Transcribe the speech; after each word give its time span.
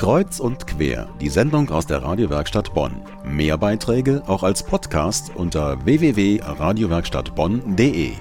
Kreuz 0.00 0.40
und 0.40 0.66
quer, 0.66 1.08
die 1.20 1.28
Sendung 1.28 1.68
aus 1.68 1.86
der 1.86 2.02
Radiowerkstatt 2.02 2.72
Bonn. 2.72 3.04
Mehr 3.22 3.58
Beiträge 3.58 4.22
auch 4.26 4.42
als 4.42 4.62
Podcast 4.62 5.30
unter 5.36 5.84
www.radiowerkstattbonn.de. 5.84 8.14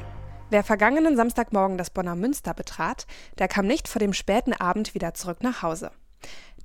Wer 0.50 0.64
vergangenen 0.66 1.16
Samstagmorgen 1.16 1.78
das 1.78 1.90
Bonner 1.90 2.18
Münster 2.18 2.54
betrat, 2.54 3.08
der 3.38 3.48
kam 3.48 3.66
nicht 3.66 3.88
vor 3.88 4.00
dem 4.00 4.12
späten 4.12 4.52
Abend 4.52 4.94
wieder 4.94 5.14
zurück 5.14 5.42
nach 5.42 5.62
Hause. 5.62 5.92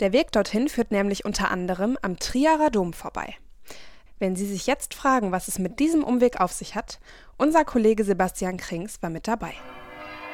Der 0.00 0.12
Weg 0.12 0.32
dorthin 0.32 0.68
führt 0.68 0.90
nämlich 0.90 1.24
unter 1.24 1.48
anderem 1.48 1.96
am 2.02 2.18
Triarer 2.18 2.70
Dom 2.70 2.92
vorbei. 2.92 3.36
Wenn 4.18 4.34
Sie 4.34 4.46
sich 4.46 4.66
jetzt 4.66 4.94
fragen, 4.94 5.30
was 5.30 5.46
es 5.46 5.60
mit 5.60 5.78
diesem 5.78 6.02
Umweg 6.02 6.40
auf 6.40 6.50
sich 6.50 6.74
hat, 6.74 6.98
unser 7.38 7.64
Kollege 7.64 8.02
Sebastian 8.02 8.56
Krings 8.56 9.00
war 9.00 9.10
mit 9.10 9.28
dabei. 9.28 9.52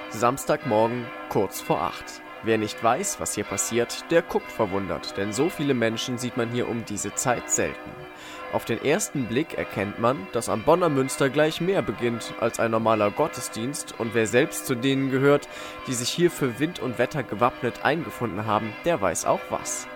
Samstagmorgen 0.08 1.04
kurz 1.28 1.60
vor 1.60 1.82
acht. 1.82 2.22
Wer 2.42 2.56
nicht 2.56 2.82
weiß, 2.82 3.20
was 3.20 3.34
hier 3.34 3.44
passiert, 3.44 4.10
der 4.10 4.22
guckt 4.22 4.50
verwundert, 4.50 5.18
denn 5.18 5.32
so 5.32 5.50
viele 5.50 5.74
Menschen 5.74 6.16
sieht 6.16 6.38
man 6.38 6.50
hier 6.50 6.68
um 6.68 6.86
diese 6.86 7.14
Zeit 7.14 7.50
selten. 7.50 7.90
Auf 8.52 8.64
den 8.64 8.82
ersten 8.82 9.26
Blick 9.26 9.54
erkennt 9.58 9.98
man, 9.98 10.26
dass 10.32 10.48
am 10.48 10.64
Bonner 10.64 10.88
Münster 10.88 11.28
gleich 11.28 11.60
mehr 11.60 11.82
beginnt 11.82 12.32
als 12.40 12.58
ein 12.58 12.70
normaler 12.70 13.10
Gottesdienst 13.10 13.94
und 14.00 14.14
wer 14.14 14.26
selbst 14.26 14.66
zu 14.66 14.74
denen 14.74 15.10
gehört, 15.10 15.48
die 15.86 15.92
sich 15.92 16.08
hier 16.08 16.30
für 16.30 16.58
Wind 16.58 16.78
und 16.78 16.98
Wetter 16.98 17.22
gewappnet 17.22 17.84
eingefunden 17.84 18.46
haben, 18.46 18.72
der 18.86 19.02
weiß 19.02 19.26
auch 19.26 19.40
was. 19.50 19.86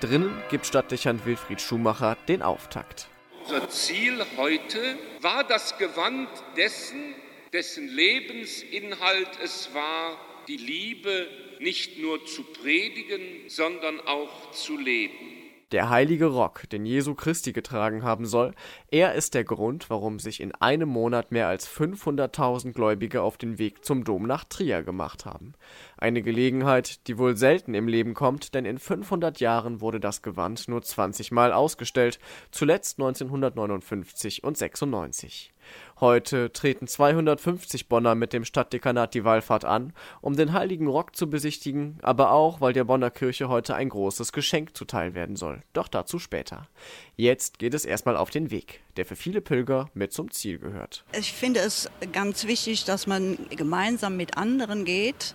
Drinnen 0.00 0.40
gibt 0.50 0.66
Stadtdechant 0.66 1.26
Wilfried 1.26 1.60
Schumacher 1.60 2.16
den 2.28 2.42
Auftakt. 2.42 3.08
Unser 3.42 3.68
Ziel 3.70 4.24
heute 4.36 4.78
war 5.20 5.42
das 5.42 5.76
Gewand 5.78 6.28
dessen, 6.56 7.14
dessen 7.52 7.88
Lebensinhalt 7.88 9.30
es 9.42 9.74
war, 9.74 10.16
die 10.48 10.56
Liebe 10.56 11.28
nicht 11.60 11.98
nur 11.98 12.24
zu 12.24 12.42
predigen, 12.42 13.48
sondern 13.48 14.00
auch 14.00 14.50
zu 14.52 14.78
leben. 14.78 15.38
Der 15.70 15.90
heilige 15.90 16.24
Rock, 16.26 16.62
den 16.70 16.86
Jesu 16.86 17.14
Christi 17.14 17.52
getragen 17.52 18.02
haben 18.02 18.24
soll, 18.24 18.54
er 18.90 19.14
ist 19.14 19.34
der 19.34 19.44
Grund, 19.44 19.90
warum 19.90 20.18
sich 20.18 20.40
in 20.40 20.54
einem 20.54 20.88
Monat 20.88 21.30
mehr 21.30 21.46
als 21.46 21.68
500.000 21.68 22.72
Gläubige 22.72 23.20
auf 23.20 23.36
den 23.36 23.58
Weg 23.58 23.84
zum 23.84 24.02
Dom 24.02 24.26
nach 24.26 24.44
Trier 24.44 24.82
gemacht 24.82 25.26
haben. 25.26 25.52
Eine 25.98 26.22
Gelegenheit, 26.22 27.06
die 27.06 27.18
wohl 27.18 27.36
selten 27.36 27.74
im 27.74 27.86
Leben 27.86 28.14
kommt, 28.14 28.54
denn 28.54 28.64
in 28.64 28.78
500 28.78 29.40
Jahren 29.40 29.82
wurde 29.82 30.00
das 30.00 30.22
Gewand 30.22 30.68
nur 30.68 30.80
20 30.80 31.32
Mal 31.32 31.52
ausgestellt, 31.52 32.18
zuletzt 32.50 32.98
1959 32.98 34.44
und 34.44 34.56
96. 34.56 35.52
Heute 36.00 36.52
treten 36.52 36.86
250 36.86 37.88
Bonner 37.88 38.14
mit 38.14 38.32
dem 38.32 38.44
Stadtdekanat 38.44 39.14
die 39.14 39.24
Wallfahrt 39.24 39.64
an, 39.64 39.92
um 40.20 40.36
den 40.36 40.52
Heiligen 40.52 40.86
Rock 40.86 41.16
zu 41.16 41.28
besichtigen, 41.28 41.98
aber 42.02 42.30
auch, 42.30 42.60
weil 42.60 42.72
der 42.72 42.84
Bonner 42.84 43.10
Kirche 43.10 43.48
heute 43.48 43.74
ein 43.74 43.88
großes 43.88 44.32
Geschenk 44.32 44.76
zuteil 44.76 45.14
werden 45.14 45.36
soll. 45.36 45.62
Doch 45.72 45.88
dazu 45.88 46.18
später. 46.18 46.68
Jetzt 47.16 47.58
geht 47.58 47.74
es 47.74 47.84
erstmal 47.84 48.16
auf 48.16 48.30
den 48.30 48.50
Weg, 48.52 48.80
der 48.98 49.06
für 49.06 49.16
viele 49.16 49.40
Pilger 49.40 49.88
mit 49.94 50.12
zum 50.12 50.30
Ziel 50.30 50.58
gehört. 50.58 51.04
Ich 51.16 51.32
finde 51.32 51.60
es 51.60 51.88
ganz 52.12 52.46
wichtig, 52.46 52.84
dass 52.84 53.06
man 53.06 53.38
gemeinsam 53.50 54.16
mit 54.16 54.36
anderen 54.36 54.84
geht. 54.84 55.34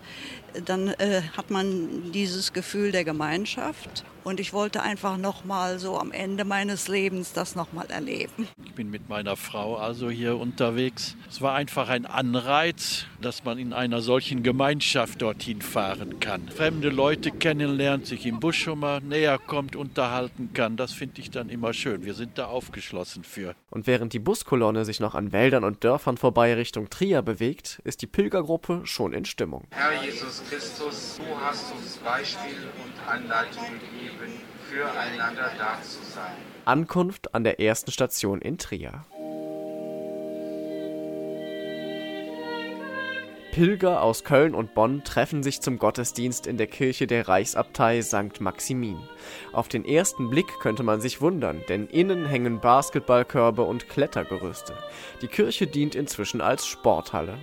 Dann 0.65 0.89
äh, 0.89 1.21
hat 1.35 1.49
man 1.49 2.11
dieses 2.11 2.51
Gefühl 2.51 2.91
der 2.91 3.05
Gemeinschaft. 3.05 4.03
Und 4.25 4.39
ich 4.39 4.53
wollte 4.53 4.81
einfach 4.81 5.17
noch 5.17 5.45
mal 5.45 5.79
so 5.79 5.97
am 5.97 6.11
Ende 6.11 6.45
meines 6.45 6.87
Lebens 6.87 7.33
das 7.33 7.55
noch 7.55 7.73
mal 7.73 7.85
erleben. 7.85 8.47
Ich 8.63 8.73
bin 8.73 8.89
mit 8.89 9.09
meiner 9.09 9.35
Frau 9.35 9.77
also 9.77 10.09
hier 10.09 10.37
unterwegs. 10.37 11.15
Es 11.29 11.41
war 11.41 11.55
einfach 11.55 11.89
ein 11.89 12.05
Anreiz, 12.05 13.05
dass 13.23 13.43
man 13.43 13.57
in 13.57 13.73
einer 13.73 14.01
solchen 14.01 14.43
Gemeinschaft 14.43 15.21
dorthin 15.21 15.61
fahren 15.61 16.19
kann. 16.19 16.47
Fremde 16.49 16.89
Leute 16.89 17.31
kennenlernt, 17.31 18.05
sich 18.05 18.25
im 18.25 18.39
Busch 18.39 18.61
schon 18.63 18.79
mal 18.79 19.01
näher 19.01 19.39
kommt, 19.39 19.75
unterhalten 19.75 20.51
kann. 20.53 20.77
Das 20.77 20.91
finde 20.91 21.21
ich 21.21 21.31
dann 21.31 21.49
immer 21.49 21.73
schön. 21.73 22.05
Wir 22.05 22.13
sind 22.13 22.37
da 22.37 22.45
aufgeschlossen 22.45 23.23
für. 23.23 23.55
Und 23.71 23.87
während 23.87 24.13
die 24.13 24.19
Buskolonne 24.19 24.85
sich 24.85 24.99
noch 24.99 25.15
an 25.15 25.31
Wäldern 25.31 25.63
und 25.63 25.83
Dörfern 25.83 26.17
vorbei 26.17 26.53
Richtung 26.53 26.89
Trier 26.89 27.21
bewegt, 27.21 27.81
ist 27.83 28.01
die 28.01 28.07
Pilgergruppe 28.07 28.81
schon 28.83 29.13
in 29.13 29.25
Stimmung. 29.25 29.65
Herr 29.71 30.03
Jesus 30.03 30.43
Christus, 30.49 31.17
du 31.17 31.39
hast 31.39 31.73
uns 31.73 31.97
Beispiel 31.97 32.67
und 32.83 33.11
Anleitung 33.11 33.63
gegeben 33.63 34.33
füreinander 34.73 35.51
da 35.57 35.81
zu 35.81 36.03
sein. 36.03 36.33
Ankunft 36.65 37.33
an 37.35 37.43
der 37.43 37.59
ersten 37.59 37.91
Station 37.91 38.41
in 38.41 38.57
Trier. 38.57 39.05
Pilger 43.53 44.01
aus 44.01 44.23
Köln 44.23 44.55
und 44.55 44.73
Bonn 44.73 45.03
treffen 45.03 45.43
sich 45.43 45.61
zum 45.61 45.77
Gottesdienst 45.77 46.47
in 46.47 46.57
der 46.57 46.65
Kirche 46.65 47.05
der 47.05 47.27
Reichsabtei 47.27 48.01
St. 48.01 48.41
Maximin. 48.41 48.97
Auf 49.51 49.67
den 49.67 49.85
ersten 49.85 50.31
Blick 50.31 50.47
könnte 50.59 50.81
man 50.81 51.01
sich 51.01 51.21
wundern, 51.21 51.61
denn 51.69 51.85
innen 51.85 52.25
hängen 52.25 52.61
Basketballkörbe 52.61 53.61
und 53.61 53.89
Klettergerüste. 53.89 54.73
Die 55.21 55.27
Kirche 55.27 55.67
dient 55.67 55.93
inzwischen 55.93 56.41
als 56.41 56.65
Sporthalle. 56.65 57.37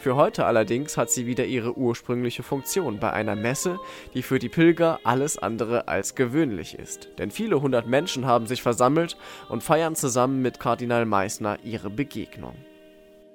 Für 0.00 0.16
heute 0.16 0.46
allerdings 0.46 0.96
hat 0.96 1.12
sie 1.12 1.26
wieder 1.26 1.44
ihre 1.44 1.78
ursprüngliche 1.78 2.42
Funktion 2.42 2.98
bei 2.98 3.12
einer 3.12 3.36
Messe, 3.36 3.78
die 4.14 4.22
für 4.22 4.40
die 4.40 4.48
Pilger 4.48 4.98
alles 5.04 5.38
andere 5.38 5.86
als 5.86 6.16
gewöhnlich 6.16 6.76
ist. 6.76 7.08
Denn 7.18 7.30
viele 7.30 7.62
hundert 7.62 7.86
Menschen 7.86 8.26
haben 8.26 8.48
sich 8.48 8.62
versammelt 8.62 9.16
und 9.48 9.62
feiern 9.62 9.94
zusammen 9.94 10.42
mit 10.42 10.58
Kardinal 10.58 11.06
Meissner 11.06 11.58
ihre 11.62 11.88
Begegnung. 11.88 12.56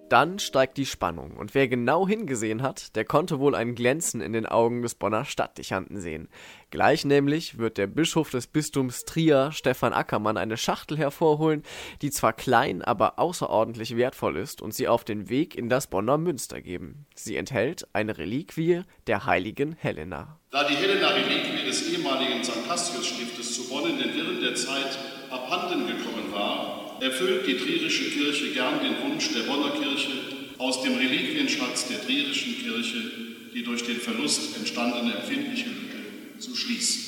Dann 0.09 0.39
steigt 0.39 0.77
die 0.77 0.85
Spannung 0.85 1.35
und 1.35 1.53
wer 1.53 1.67
genau 1.67 2.07
hingesehen 2.07 2.61
hat, 2.61 2.95
der 2.95 3.03
konnte 3.03 3.39
wohl 3.39 3.55
ein 3.55 3.75
Glänzen 3.75 4.21
in 4.21 4.31
den 4.31 4.45
Augen 4.45 4.81
des 4.81 4.95
Bonner 4.95 5.25
Stadtdechanten 5.25 5.99
sehen. 5.99 6.29
Gleich 6.69 7.03
nämlich 7.03 7.57
wird 7.57 7.77
der 7.77 7.87
Bischof 7.87 8.29
des 8.29 8.47
Bistums 8.47 9.03
Trier, 9.03 9.51
Stefan 9.51 9.91
Ackermann, 9.91 10.37
eine 10.37 10.55
Schachtel 10.55 10.97
hervorholen, 10.97 11.63
die 12.01 12.09
zwar 12.09 12.31
klein, 12.31 12.81
aber 12.81 13.19
außerordentlich 13.19 13.97
wertvoll 13.97 14.37
ist 14.37 14.61
und 14.61 14.73
sie 14.73 14.87
auf 14.87 15.03
den 15.03 15.27
Weg 15.27 15.55
in 15.55 15.67
das 15.67 15.87
Bonner 15.87 16.17
Münster 16.17 16.61
geben. 16.61 17.05
Sie 17.13 17.35
enthält 17.35 17.85
eine 17.91 18.17
Reliquie 18.17 18.83
der 19.07 19.25
heiligen 19.25 19.73
Helena. 19.73 20.39
Da 20.51 20.63
die 20.63 20.75
Helena-Reliquie 20.75 21.65
des 21.65 21.91
ehemaligen 21.91 22.45
St. 22.45 22.65
Cassius-Stiftes 22.65 23.55
zu 23.55 23.67
Bonn 23.67 23.89
in 23.89 23.97
den 23.97 24.15
Wirren 24.15 24.39
der 24.39 24.55
Zeit 24.55 24.97
abhanden 25.29 25.85
gekommen 25.87 26.31
war, 26.31 26.86
erfüllt 27.01 27.47
die 27.47 27.57
Trierische 27.57 28.09
Kirche 28.11 28.53
gern 28.53 28.79
den 28.79 29.09
Wunsch 29.09 29.33
der 29.33 29.43
Bonner 29.43 29.71
Kirche, 29.71 30.11
aus 30.57 30.81
dem 30.83 30.95
Reliquienschatz 30.95 31.87
der 31.87 32.01
Trierischen 32.01 32.55
Kirche 32.55 33.27
die 33.57 33.63
durch 33.63 33.83
den 33.83 33.97
Verlust 33.97 34.55
entstandene 34.55 35.15
empfindliche 35.15 35.69
Lücke 35.69 36.37
zu 36.37 36.55
schließen. 36.55 37.07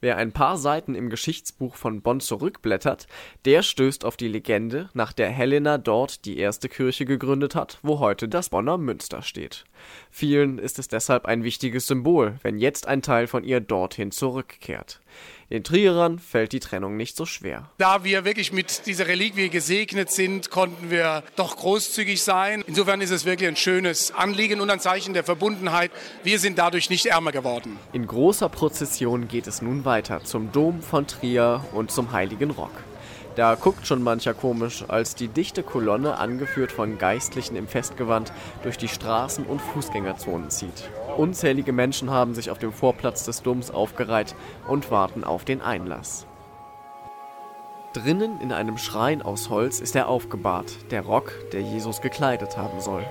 Wer 0.00 0.16
ein 0.16 0.32
paar 0.32 0.56
Seiten 0.56 0.94
im 0.94 1.10
Geschichtsbuch 1.10 1.74
von 1.74 2.00
Bonn 2.00 2.20
zurückblättert, 2.20 3.06
der 3.44 3.62
stößt 3.62 4.04
auf 4.04 4.16
die 4.16 4.28
Legende, 4.28 4.88
nach 4.94 5.12
der 5.12 5.28
Helena 5.28 5.76
dort 5.76 6.24
die 6.24 6.38
erste 6.38 6.70
Kirche 6.70 7.04
gegründet 7.04 7.54
hat, 7.54 7.80
wo 7.82 7.98
heute 7.98 8.28
das 8.28 8.48
Bonner 8.48 8.78
Münster 8.78 9.20
steht. 9.20 9.64
Vielen 10.10 10.58
ist 10.58 10.78
es 10.78 10.88
deshalb 10.88 11.26
ein 11.26 11.42
wichtiges 11.42 11.86
Symbol, 11.86 12.36
wenn 12.42 12.58
jetzt 12.58 12.86
ein 12.86 13.02
Teil 13.02 13.26
von 13.26 13.44
ihr 13.44 13.60
dorthin 13.60 14.10
zurückkehrt. 14.10 15.00
Den 15.50 15.64
Trierern 15.64 16.18
fällt 16.18 16.52
die 16.52 16.60
Trennung 16.60 16.98
nicht 16.98 17.16
so 17.16 17.24
schwer. 17.24 17.70
Da 17.78 18.04
wir 18.04 18.26
wirklich 18.26 18.52
mit 18.52 18.86
dieser 18.86 19.06
Reliquie 19.06 19.48
gesegnet 19.48 20.10
sind, 20.10 20.50
konnten 20.50 20.90
wir 20.90 21.22
doch 21.36 21.56
großzügig 21.56 22.22
sein. 22.22 22.62
Insofern 22.66 23.00
ist 23.00 23.10
es 23.10 23.24
wirklich 23.24 23.48
ein 23.48 23.56
schönes 23.56 24.10
Anliegen 24.10 24.60
und 24.60 24.68
ein 24.68 24.78
Zeichen 24.78 25.14
der 25.14 25.24
Verbundenheit. 25.24 25.90
Wir 26.22 26.38
sind 26.38 26.58
dadurch 26.58 26.90
nicht 26.90 27.06
ärmer 27.06 27.32
geworden. 27.32 27.78
In 27.94 28.06
großer 28.06 28.50
Prozession 28.50 29.26
geht 29.26 29.46
es 29.46 29.62
nun 29.62 29.86
weiter 29.86 30.22
zum 30.22 30.52
Dom 30.52 30.82
von 30.82 31.06
Trier 31.06 31.64
und 31.72 31.90
zum 31.90 32.12
Heiligen 32.12 32.50
Rock. 32.50 32.72
Da 33.38 33.54
guckt 33.54 33.86
schon 33.86 34.02
mancher 34.02 34.34
komisch, 34.34 34.84
als 34.88 35.14
die 35.14 35.28
dichte 35.28 35.62
Kolonne, 35.62 36.18
angeführt 36.18 36.72
von 36.72 36.98
Geistlichen 36.98 37.54
im 37.54 37.68
Festgewand, 37.68 38.32
durch 38.64 38.78
die 38.78 38.88
Straßen 38.88 39.46
und 39.46 39.62
Fußgängerzonen 39.62 40.50
zieht. 40.50 40.90
Unzählige 41.16 41.72
Menschen 41.72 42.10
haben 42.10 42.34
sich 42.34 42.50
auf 42.50 42.58
dem 42.58 42.72
Vorplatz 42.72 43.24
des 43.26 43.44
Doms 43.44 43.70
aufgereiht 43.70 44.34
und 44.66 44.90
warten 44.90 45.22
auf 45.22 45.44
den 45.44 45.60
Einlass. 45.60 46.26
Drinnen 47.92 48.40
in 48.40 48.50
einem 48.50 48.76
Schrein 48.76 49.22
aus 49.22 49.50
Holz 49.50 49.78
ist 49.78 49.94
er 49.94 50.08
aufgebahrt, 50.08 50.90
der 50.90 51.02
Rock, 51.02 51.32
der 51.52 51.60
Jesus 51.60 52.00
gekleidet 52.00 52.58
haben 52.58 52.80
soll. 52.80 53.04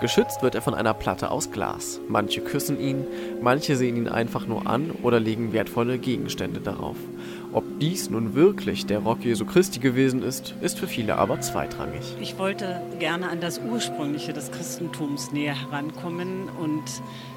Geschützt 0.00 0.42
wird 0.42 0.54
er 0.54 0.62
von 0.62 0.74
einer 0.74 0.94
Platte 0.94 1.30
aus 1.30 1.50
Glas. 1.50 2.00
Manche 2.08 2.40
küssen 2.40 2.80
ihn, 2.80 3.04
manche 3.42 3.76
sehen 3.76 3.96
ihn 3.96 4.08
einfach 4.08 4.46
nur 4.46 4.66
an 4.66 4.92
oder 5.02 5.20
legen 5.20 5.52
wertvolle 5.52 5.98
Gegenstände 5.98 6.60
darauf. 6.60 6.96
Ob 7.52 7.64
dies 7.80 8.10
nun 8.10 8.34
wirklich 8.34 8.86
der 8.86 9.00
Rock 9.00 9.24
Jesu 9.24 9.44
Christi 9.44 9.80
gewesen 9.80 10.22
ist, 10.22 10.54
ist 10.60 10.78
für 10.78 10.86
viele 10.86 11.16
aber 11.16 11.40
zweitrangig. 11.40 12.14
Ich 12.20 12.38
wollte 12.38 12.80
gerne 13.00 13.28
an 13.28 13.40
das 13.40 13.58
Ursprüngliche 13.58 14.32
des 14.32 14.52
Christentums 14.52 15.32
näher 15.32 15.60
herankommen 15.60 16.48
und 16.60 16.84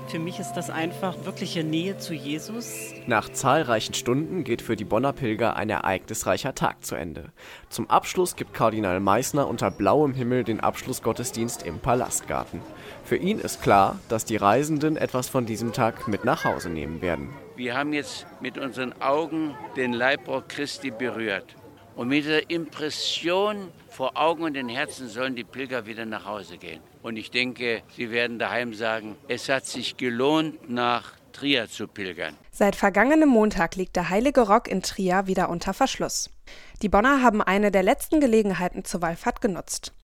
Für 0.07 0.19
mich 0.19 0.39
ist 0.39 0.54
das 0.54 0.69
einfach 0.69 1.15
wirkliche 1.25 1.63
Nähe 1.63 1.98
zu 1.98 2.13
Jesus. 2.13 2.94
Nach 3.07 3.30
zahlreichen 3.30 3.94
Stunden 3.94 4.44
geht 4.44 4.62
für 4.62 4.75
die 4.75 4.83
Bonner 4.83 5.13
Pilger 5.13 5.56
ein 5.56 5.69
ereignisreicher 5.69 6.54
Tag 6.54 6.86
zu 6.86 6.95
Ende. 6.95 7.31
Zum 7.69 7.89
Abschluss 7.89 8.36
gibt 8.36 8.54
Kardinal 8.54 9.00
Meissner 9.00 9.48
unter 9.48 9.71
blauem 9.71 10.13
Himmel 10.13 10.44
den 10.44 10.59
Abschlussgottesdienst 10.59 11.63
im 11.63 11.80
Palastgarten. 11.80 12.59
Für 13.04 13.16
ihn 13.16 13.39
ist 13.39 13.62
klar, 13.63 13.98
dass 14.09 14.25
die 14.25 14.38
Reisenden 14.38 14.98
etwas 14.98 15.30
von 15.30 15.45
diesem 15.45 15.74
Tag 15.74 16.07
mit 16.07 16.25
nach 16.25 16.44
Hause 16.44 16.69
nehmen 16.69 17.01
werden. 17.01 17.30
Wir 17.56 17.76
haben 17.76 17.94
jetzt 17.94 18.26
mit 18.42 18.58
unseren 18.58 19.00
Augen 19.00 19.56
den 19.76 19.94
Leibrock 19.94 20.50
Christi 20.50 20.90
berührt. 20.90 21.56
Und 21.96 22.08
mit 22.08 22.24
dieser 22.24 22.50
Impression 22.50 23.72
vor 23.90 24.18
Augen 24.18 24.44
und 24.44 24.56
den 24.56 24.70
Herzen 24.70 25.08
sollen 25.08 25.36
die 25.36 25.44
Pilger 25.44 25.86
wieder 25.86 26.06
nach 26.06 26.26
Hause 26.26 26.58
gehen. 26.58 26.82
Und 27.04 27.16
ich 27.16 27.30
denke, 27.30 27.84
sie 27.96 28.10
werden 28.10 28.40
daheim 28.40 28.74
sagen, 28.74 29.16
es 29.28 29.50
hat 29.50 29.68
sich 29.68 29.98
gelohnt, 29.98 30.68
nach 30.68 31.14
Trier 31.34 31.70
zu 31.70 31.88
pilgern. 31.88 32.36
Seit 32.52 32.76
vergangenem 32.76 33.30
Montag 33.30 33.76
liegt 33.76 33.96
der 33.96 34.10
Heilige 34.10 34.42
Rock 34.42 34.68
in 34.68 34.82
Trier 34.82 35.28
wieder 35.28 35.50
unter 35.50 35.74
Verschluss. 35.74 36.32
Die 36.82 36.90
Bonner 36.90 37.22
haben 37.22 37.42
eine 37.42 37.70
der 37.70 37.84
letzten 37.84 38.20
Gelegenheiten 38.20 38.84
zur 38.84 39.02
Wallfahrt 39.02 39.42
genutzt. 39.42 39.92